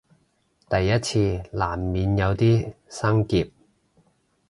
[0.67, 3.51] 第一次難免有啲生澀